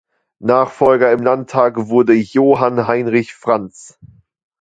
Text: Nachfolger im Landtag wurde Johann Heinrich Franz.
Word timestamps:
Nachfolger 0.39 1.11
im 1.11 1.19
Landtag 1.21 1.73
wurde 1.89 2.13
Johann 2.13 2.87
Heinrich 2.87 3.35
Franz. 3.35 3.99